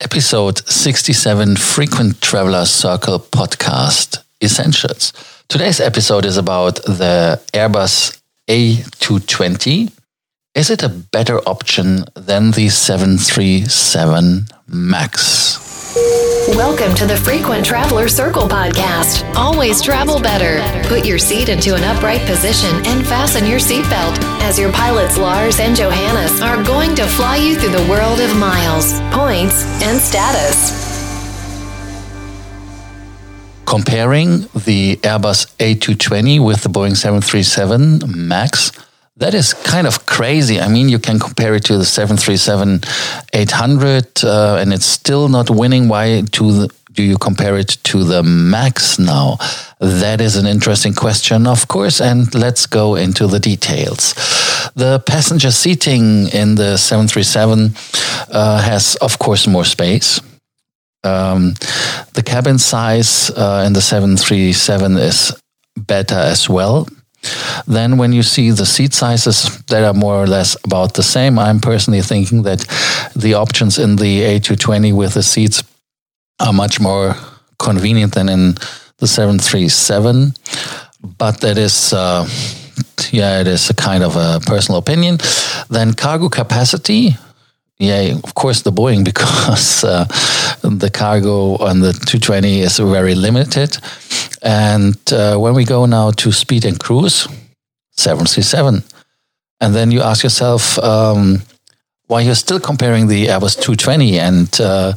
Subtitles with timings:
[0.00, 5.12] episode 67 Frequent Traveler Circle podcast Essentials.
[5.48, 9.90] Today's episode is about the Airbus A220.
[10.54, 15.55] Is it a better option than the 737 MAX?
[15.96, 19.34] Welcome to the Frequent Traveler Circle podcast.
[19.34, 20.60] Always travel better.
[20.88, 25.58] Put your seat into an upright position and fasten your seatbelt as your pilots Lars
[25.58, 30.84] and Johannes are going to fly you through the world of miles, points, and status.
[33.64, 38.70] Comparing the Airbus A220 with the Boeing 737 MAX,
[39.18, 40.60] that is kind of crazy.
[40.60, 42.80] I mean, you can compare it to the 737
[43.32, 45.88] 800, uh, and it's still not winning.
[45.88, 49.38] Why to the, do you compare it to the Max now?
[49.80, 54.14] That is an interesting question, of course, and let's go into the details.
[54.74, 57.74] The passenger seating in the 737
[58.30, 60.20] uh, has, of course, more space.
[61.04, 61.54] Um,
[62.14, 65.32] the cabin size uh, in the 737 is
[65.76, 66.86] better as well
[67.66, 71.38] then, when you see the seat sizes that are more or less about the same,
[71.38, 72.60] I'm personally thinking that
[73.14, 75.62] the options in the A220 with the seats
[76.40, 77.14] are much more
[77.58, 78.54] convenient than in
[78.98, 80.32] the 737.
[81.18, 82.28] But that is, uh,
[83.10, 85.18] yeah, it is a kind of a personal opinion.
[85.68, 87.16] Then cargo capacity,
[87.78, 90.06] yeah, of course, the Boeing because uh,
[90.70, 93.78] the cargo on the 220 is very limited.
[94.42, 97.26] And uh, when we go now to speed and cruise,
[97.92, 98.82] 737.
[99.60, 101.42] And then you ask yourself, um,
[102.08, 104.18] why you're still comparing the Airbus 220.
[104.18, 104.92] And uh,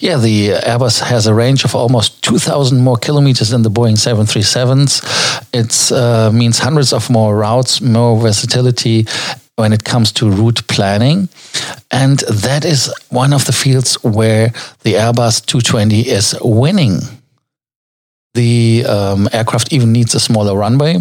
[0.00, 5.02] yeah, the Airbus has a range of almost 2,000 more kilometers than the Boeing 737s.
[5.52, 9.06] It uh, means hundreds of more routes, more versatility
[9.56, 11.28] when it comes to route planning.
[11.90, 14.48] And that is one of the fields where
[14.82, 17.00] the Airbus 220 is winning.
[18.34, 20.98] The um, aircraft even needs a smaller runway.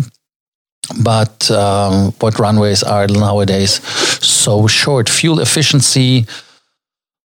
[1.01, 3.81] But um, what runways are nowadays
[4.23, 5.09] so short?
[5.09, 6.27] Fuel efficiency,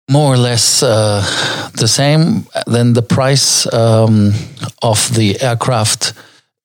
[0.09, 1.21] more or less uh,
[1.75, 2.47] the same.
[2.66, 4.33] Then the price um,
[4.81, 6.15] of the aircraft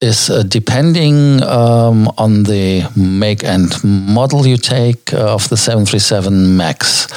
[0.03, 6.57] is uh, depending um, on the make and model you take uh, of the 737
[6.57, 7.07] MAX.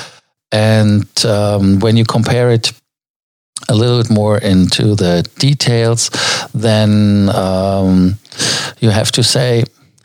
[0.53, 2.73] And um, when you compare it
[3.69, 6.11] a little bit more into the details,
[6.55, 8.19] then um,
[8.79, 9.65] you have to say,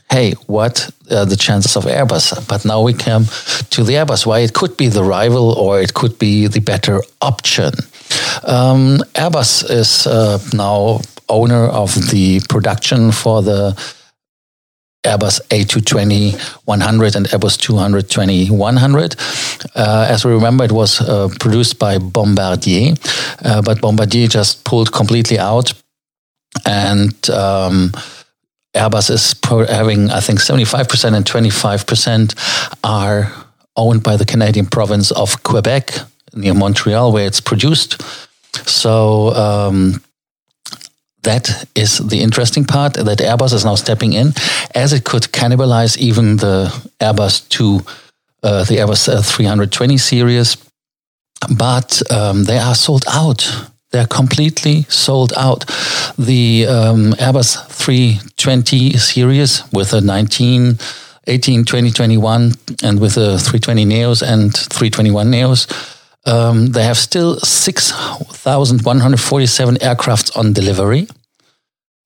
[0.10, 2.48] hey, what are the chances of Airbus?
[2.48, 3.26] But now we come
[3.70, 7.02] to the Airbus, why it could be the rival or it could be the better
[7.22, 7.74] option.
[8.44, 13.76] Um, Airbus is uh, now owner of the production for the
[15.04, 19.16] Airbus A220 100 and Airbus 220 100.
[19.76, 22.94] Uh, as we remember, it was uh, produced by Bombardier,
[23.44, 25.74] uh, but Bombardier just pulled completely out.
[26.66, 27.92] And um,
[28.76, 29.36] Airbus is
[29.70, 33.32] having, I think, 75% and 25% are
[33.76, 35.94] owned by the Canadian province of Quebec
[36.34, 38.02] near Montreal, where it's produced.
[38.68, 40.02] So, um,
[41.24, 44.34] that is the interesting part that Airbus is now stepping in,
[44.74, 46.68] as it could cannibalize even the
[47.00, 47.80] Airbus 2,
[48.44, 50.58] uh, the Airbus 320 series.
[51.56, 53.48] But um, they are sold out.
[53.92, 55.66] They're completely sold out.
[56.18, 60.78] The um, Airbus 320 series with a 19,
[61.28, 62.54] 18, 20, 21,
[62.84, 66.01] and with the 320 Neos and 321 Neos.
[66.26, 71.08] Um, they have still 6,147 aircrafts on delivery.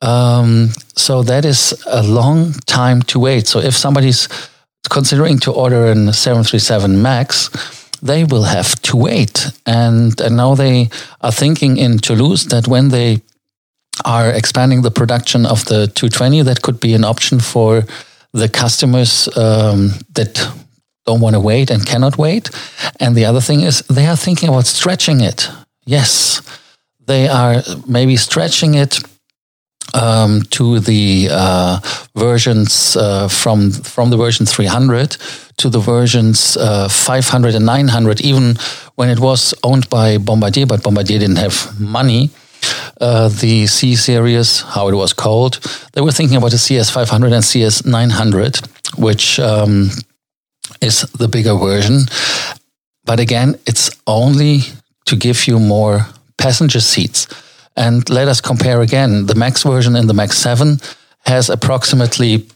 [0.02, 3.48] Um, so that is a long time to wait.
[3.48, 4.28] So if somebody's
[4.90, 7.50] considering to order a 737 MAX,
[8.02, 9.52] they will have to wait.
[9.66, 10.90] And, and now they
[11.22, 13.22] are thinking in Toulouse that when they
[14.04, 17.84] are expanding the production of the 220, that could be an option for
[18.34, 20.52] the customers um, that
[21.06, 22.50] don't want to wait and cannot wait.
[23.00, 25.50] And the other thing is they are thinking about stretching it.
[25.86, 26.42] Yes,
[27.06, 29.00] they are maybe stretching it
[29.94, 31.80] um, to the uh,
[32.16, 35.18] versions uh, from from the version 300
[35.58, 38.22] to the versions uh, 500 and 900.
[38.22, 38.56] Even
[38.96, 42.32] when it was owned by Bombardier, but Bombardier didn't have money.
[43.00, 45.60] Uh, the C series, how it was called,
[45.94, 48.58] they were thinking about the CS 500 and CS 900,
[48.98, 49.92] which um,
[50.82, 52.06] is the bigger version.
[53.04, 54.62] But again, it's only
[55.06, 56.08] to give you more
[56.38, 57.28] passenger seats.
[57.76, 59.26] And let us compare again.
[59.26, 60.80] The Max version in the Max 7
[61.26, 62.48] has approximately,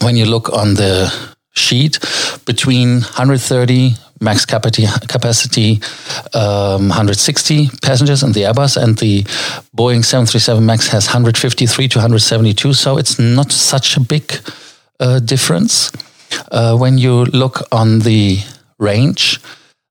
[0.00, 1.12] when you look on the
[1.54, 1.98] sheet
[2.44, 5.80] between 130 max capacity, capacity
[6.34, 9.22] um, 160 passengers in the Airbus, and the
[9.76, 12.72] Boeing 737 MAX has 153 to 172.
[12.72, 14.32] So it's not such a big
[15.00, 15.92] uh, difference.
[16.50, 18.38] Uh, when you look on the
[18.78, 19.40] range,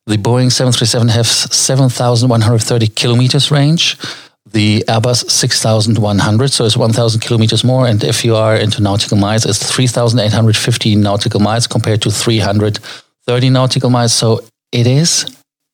[0.06, 3.98] the Boeing 737 has 7,130 kilometers range.
[4.46, 7.88] The Airbus 6,100, so it's 1,000 kilometers more.
[7.88, 13.90] And if you are into nautical miles, it's 3,850 nautical miles compared to 330 nautical
[13.90, 14.14] miles.
[14.14, 14.42] So
[14.72, 15.26] it is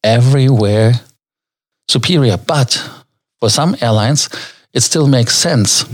[0.04, 0.94] everywhere
[1.90, 2.38] superior.
[2.38, 2.90] But
[3.40, 4.30] for some airlines,
[4.74, 5.86] it still makes sense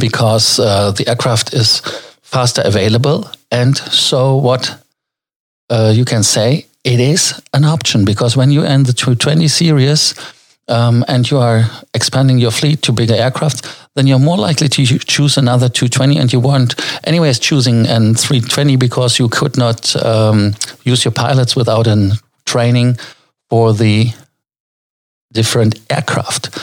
[0.00, 1.80] because uh, the aircraft is
[2.26, 3.30] faster available.
[3.50, 4.82] And so, what
[5.70, 10.14] uh, you can say, it is an option because when you end the 220 series
[10.68, 11.64] um, and you are
[11.94, 16.32] expanding your fleet to bigger aircraft, then you're more likely to choose another 220 and
[16.32, 16.74] you weren't
[17.04, 22.98] anyways choosing an 320 because you could not um, use your pilots without a training
[23.48, 24.12] for the
[25.32, 26.56] different aircraft.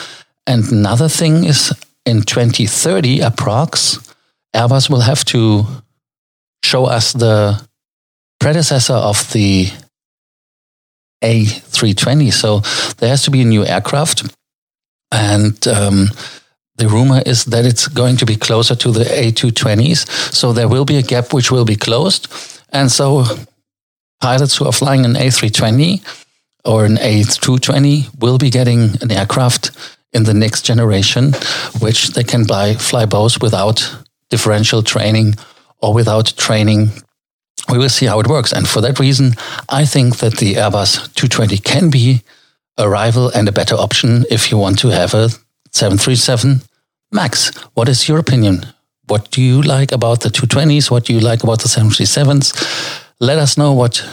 [0.46, 1.72] And another thing is
[2.04, 4.03] in 2030 approx,
[4.54, 5.66] Airbus will have to
[6.62, 7.60] show us the
[8.40, 9.68] predecessor of the
[11.22, 12.32] A320.
[12.32, 12.60] So
[12.98, 14.34] there has to be a new aircraft.
[15.10, 16.08] And um,
[16.76, 20.32] the rumor is that it's going to be closer to the A220s.
[20.32, 22.28] So there will be a gap which will be closed.
[22.70, 23.24] And so
[24.20, 26.02] pilots who are flying an A320
[26.64, 29.70] or an A220 will be getting an aircraft
[30.12, 31.32] in the next generation,
[31.80, 34.03] which they can buy, fly both without
[34.34, 35.34] differential training
[35.78, 36.80] or without training.
[37.72, 38.52] We will see how it works.
[38.52, 39.26] And for that reason,
[39.80, 42.22] I think that the Airbus 220 can be
[42.76, 45.28] a rival and a better option if you want to have a
[45.70, 46.62] 737
[47.12, 47.50] MAX.
[47.74, 48.66] What is your opinion?
[49.06, 50.90] What do you like about the 220s?
[50.90, 52.46] What do you like about the 737s?
[53.20, 54.04] Let us know what